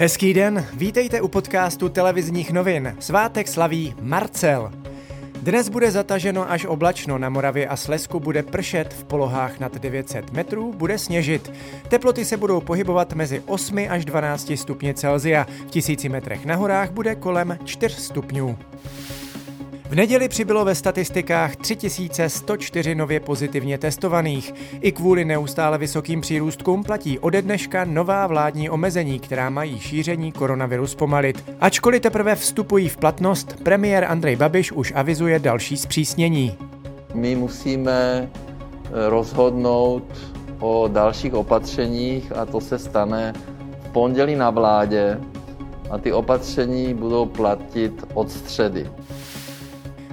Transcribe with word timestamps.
Hezký 0.00 0.34
den, 0.34 0.66
vítejte 0.74 1.20
u 1.20 1.28
podcastu 1.28 1.88
televizních 1.88 2.52
novin. 2.52 2.96
Svátek 2.98 3.48
slaví 3.48 3.94
Marcel. 4.00 4.72
Dnes 5.42 5.68
bude 5.68 5.90
zataženo 5.90 6.50
až 6.50 6.64
oblačno, 6.64 7.18
na 7.18 7.28
Moravě 7.28 7.68
a 7.68 7.76
Slesku 7.76 8.20
bude 8.20 8.42
pršet, 8.42 8.94
v 8.94 9.04
polohách 9.04 9.60
nad 9.60 9.78
900 9.78 10.32
metrů 10.32 10.72
bude 10.72 10.98
sněžit. 10.98 11.52
Teploty 11.88 12.24
se 12.24 12.36
budou 12.36 12.60
pohybovat 12.60 13.12
mezi 13.12 13.42
8 13.46 13.78
až 13.90 14.04
12 14.04 14.52
stupně 14.54 14.94
Celzia, 14.94 15.46
v 15.66 15.70
tisíci 15.70 16.08
metrech 16.08 16.44
na 16.44 16.56
horách 16.56 16.90
bude 16.90 17.14
kolem 17.14 17.58
4 17.64 18.00
stupňů. 18.00 18.58
V 19.90 19.94
neděli 19.94 20.28
přibylo 20.28 20.64
ve 20.64 20.74
statistikách 20.74 21.56
3104 21.56 22.94
nově 22.94 23.20
pozitivně 23.20 23.78
testovaných. 23.78 24.54
I 24.80 24.92
kvůli 24.92 25.24
neustále 25.24 25.78
vysokým 25.78 26.20
přírůstkům 26.20 26.84
platí 26.84 27.18
ode 27.18 27.42
dneška 27.42 27.84
nová 27.84 28.26
vládní 28.26 28.70
omezení, 28.70 29.18
která 29.20 29.50
mají 29.50 29.78
šíření 29.78 30.32
koronaviru 30.32 30.86
zpomalit. 30.86 31.44
Ačkoliv 31.60 32.02
teprve 32.02 32.34
vstupují 32.34 32.88
v 32.88 32.96
platnost, 32.96 33.56
premiér 33.62 34.04
Andrej 34.04 34.36
Babiš 34.36 34.72
už 34.72 34.92
avizuje 34.96 35.38
další 35.38 35.76
zpřísnění. 35.76 36.56
My 37.14 37.36
musíme 37.36 38.28
eh, 38.30 38.90
rozhodnout 39.10 40.04
o 40.60 40.88
dalších 40.92 41.34
opatřeních 41.34 42.32
a 42.36 42.46
to 42.46 42.60
se 42.60 42.78
stane 42.78 43.32
v 43.80 43.88
pondělí 43.92 44.36
na 44.36 44.50
vládě 44.50 45.20
a 45.90 45.98
ty 45.98 46.12
opatření 46.12 46.94
budou 46.94 47.26
platit 47.26 48.04
od 48.14 48.30
středy. 48.30 48.86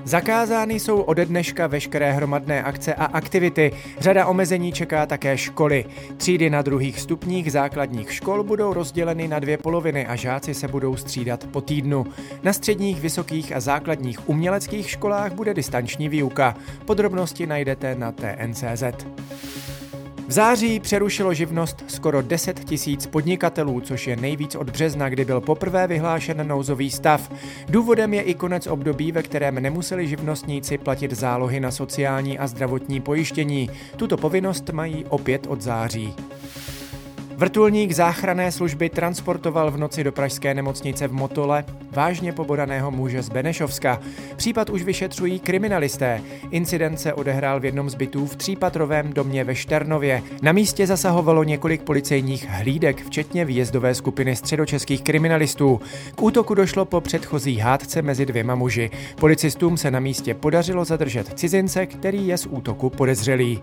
Zakázány 0.07 0.79
jsou 0.79 1.01
ode 1.01 1.25
dneška 1.25 1.67
veškeré 1.67 2.11
hromadné 2.11 2.63
akce 2.63 2.93
a 2.93 3.05
aktivity. 3.05 3.71
Řada 3.99 4.25
omezení 4.25 4.71
čeká 4.71 5.05
také 5.05 5.37
školy. 5.37 5.85
Třídy 6.17 6.49
na 6.49 6.61
druhých 6.61 6.99
stupních 6.99 7.51
základních 7.51 8.13
škol 8.13 8.43
budou 8.43 8.73
rozděleny 8.73 9.27
na 9.27 9.39
dvě 9.39 9.57
poloviny 9.57 10.07
a 10.07 10.15
žáci 10.15 10.53
se 10.53 10.67
budou 10.67 10.95
střídat 10.95 11.47
po 11.47 11.61
týdnu. 11.61 12.05
Na 12.43 12.53
středních, 12.53 13.01
vysokých 13.01 13.55
a 13.55 13.59
základních 13.59 14.29
uměleckých 14.29 14.89
školách 14.89 15.33
bude 15.33 15.53
distanční 15.53 16.09
výuka. 16.09 16.55
Podrobnosti 16.85 17.47
najdete 17.47 17.95
na 17.95 18.11
TNCZ. 18.11 18.83
V 20.27 20.31
září 20.31 20.79
přerušilo 20.79 21.33
živnost 21.33 21.83
skoro 21.87 22.21
10 22.21 22.59
tisíc 22.59 23.07
podnikatelů, 23.07 23.81
což 23.81 24.07
je 24.07 24.15
nejvíc 24.15 24.55
od 24.55 24.69
března, 24.69 25.09
kdy 25.09 25.25
byl 25.25 25.41
poprvé 25.41 25.87
vyhlášen 25.87 26.47
nouzový 26.47 26.91
stav. 26.91 27.31
Důvodem 27.69 28.13
je 28.13 28.21
i 28.21 28.33
konec 28.33 28.67
období, 28.67 29.11
ve 29.11 29.23
kterém 29.23 29.55
nemuseli 29.55 30.07
živnostníci 30.07 30.77
platit 30.77 31.13
zálohy 31.13 31.59
na 31.59 31.71
sociální 31.71 32.39
a 32.39 32.47
zdravotní 32.47 33.01
pojištění. 33.01 33.69
Tuto 33.95 34.17
povinnost 34.17 34.69
mají 34.69 35.05
opět 35.09 35.47
od 35.47 35.61
září. 35.61 36.13
Vrtulník 37.37 37.91
záchranné 37.91 38.51
služby 38.51 38.89
transportoval 38.89 39.71
v 39.71 39.77
noci 39.77 40.03
do 40.03 40.11
pražské 40.11 40.53
nemocnice 40.53 41.07
v 41.07 41.13
Motole 41.13 41.65
vážně 41.91 42.33
pobodaného 42.33 42.91
muže 42.91 43.21
z 43.21 43.29
Benešovska. 43.29 44.01
Případ 44.35 44.69
už 44.69 44.83
vyšetřují 44.83 45.39
kriminalisté. 45.39 46.21
Incident 46.51 46.99
se 46.99 47.13
odehrál 47.13 47.59
v 47.59 47.65
jednom 47.65 47.89
z 47.89 47.95
bytů 47.95 48.27
v 48.27 48.35
třípatrovém 48.35 49.13
domě 49.13 49.43
ve 49.43 49.55
Šternově. 49.55 50.23
Na 50.41 50.51
místě 50.51 50.87
zasahovalo 50.87 51.43
několik 51.43 51.81
policejních 51.81 52.49
hlídek, 52.49 53.05
včetně 53.05 53.45
výjezdové 53.45 53.95
skupiny 53.95 54.35
středočeských 54.35 55.01
kriminalistů. 55.01 55.81
K 56.15 56.21
útoku 56.21 56.53
došlo 56.53 56.85
po 56.85 57.01
předchozí 57.01 57.57
hádce 57.57 58.01
mezi 58.01 58.25
dvěma 58.25 58.55
muži. 58.55 58.89
Policistům 59.15 59.77
se 59.77 59.91
na 59.91 59.99
místě 59.99 60.33
podařilo 60.33 60.85
zadržet 60.85 61.39
cizince, 61.39 61.85
který 61.85 62.27
je 62.27 62.37
z 62.37 62.45
útoku 62.45 62.89
podezřelý. 62.89 63.61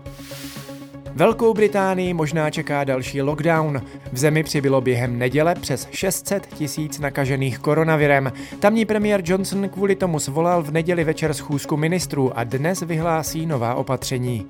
Velkou 1.15 1.53
Británii 1.53 2.13
možná 2.13 2.49
čeká 2.49 2.83
další 2.83 3.21
lockdown. 3.21 3.81
V 4.11 4.17
zemi 4.17 4.43
přibylo 4.43 4.81
během 4.81 5.19
neděle 5.19 5.55
přes 5.55 5.87
600 5.91 6.45
tisíc 6.45 6.99
nakažených 6.99 7.59
koronavirem. 7.59 8.31
Tamní 8.59 8.85
premiér 8.85 9.21
Johnson 9.25 9.69
kvůli 9.69 9.95
tomu 9.95 10.19
svolal 10.19 10.63
v 10.63 10.71
neděli 10.71 11.03
večer 11.03 11.33
schůzku 11.33 11.77
ministrů 11.77 12.37
a 12.37 12.43
dnes 12.43 12.81
vyhlásí 12.81 13.45
nová 13.45 13.75
opatření. 13.75 14.47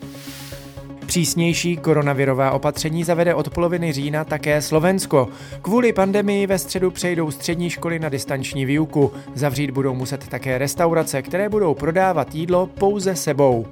Přísnější 1.05 1.77
koronavirová 1.77 2.51
opatření 2.51 3.03
zavede 3.03 3.33
od 3.33 3.49
poloviny 3.49 3.93
října 3.93 4.23
také 4.23 4.61
Slovensko. 4.61 5.27
Kvůli 5.61 5.93
pandemii 5.93 6.47
ve 6.47 6.59
středu 6.59 6.91
přejdou 6.91 7.31
střední 7.31 7.69
školy 7.69 7.99
na 7.99 8.09
distanční 8.09 8.65
výuku. 8.65 9.11
Zavřít 9.35 9.71
budou 9.71 9.93
muset 9.93 10.27
také 10.27 10.57
restaurace, 10.57 11.21
které 11.21 11.49
budou 11.49 11.73
prodávat 11.73 12.35
jídlo 12.35 12.67
pouze 12.67 13.15
sebou. 13.15 13.67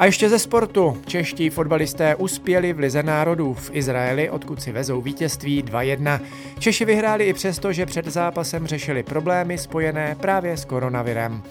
A 0.00 0.04
ještě 0.04 0.28
ze 0.28 0.38
sportu. 0.38 1.02
Čeští 1.06 1.50
fotbalisté 1.50 2.14
uspěli 2.14 2.72
v 2.72 2.78
Lize 2.78 3.02
národů 3.02 3.54
v 3.54 3.70
Izraeli, 3.72 4.30
odkud 4.30 4.62
si 4.62 4.72
vezou 4.72 5.00
vítězství 5.00 5.62
2-1. 5.62 6.20
Češi 6.58 6.84
vyhráli 6.84 7.24
i 7.24 7.32
přesto, 7.32 7.72
že 7.72 7.86
před 7.86 8.06
zápasem 8.06 8.66
řešili 8.66 9.02
problémy 9.02 9.58
spojené 9.58 10.16
právě 10.20 10.56
s 10.56 10.64
koronavirem. 10.64 11.42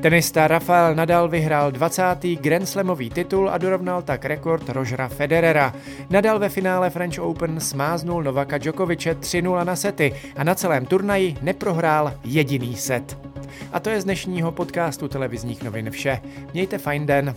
Tenista 0.00 0.48
Rafael 0.48 0.94
Nadal 0.94 1.28
vyhrál 1.28 1.72
20. 1.72 2.02
Grand 2.40 2.68
Slamový 2.68 3.10
titul 3.10 3.50
a 3.50 3.58
dorovnal 3.58 4.02
tak 4.02 4.24
rekord 4.24 4.68
Rožera 4.68 5.08
Federera. 5.08 5.74
Nadal 6.10 6.38
ve 6.38 6.48
finále 6.48 6.90
French 6.90 7.18
Open 7.18 7.60
smáznul 7.60 8.22
Novaka 8.22 8.58
Djokoviče 8.58 9.14
3-0 9.14 9.64
na 9.64 9.76
sety 9.76 10.14
a 10.36 10.44
na 10.44 10.54
celém 10.54 10.86
turnaji 10.86 11.36
neprohrál 11.42 12.14
jediný 12.24 12.76
set. 12.76 13.18
A 13.72 13.80
to 13.80 13.90
je 13.90 14.00
z 14.00 14.04
dnešního 14.04 14.52
podcastu 14.52 15.08
televizních 15.08 15.62
novin 15.62 15.90
vše. 15.90 16.20
Mějte 16.52 16.78
fajn 16.78 17.06
den. 17.06 17.34